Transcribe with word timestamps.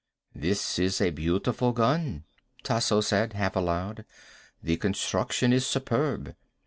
"This 0.33 0.79
is 0.79 0.99
a 0.99 1.11
beautiful 1.11 1.73
gun," 1.73 2.23
Tasso 2.63 3.01
said, 3.01 3.33
half 3.33 3.55
aloud. 3.55 4.03
"The 4.63 4.77
construction 4.77 5.53
is 5.53 5.63
superb." 5.67 6.33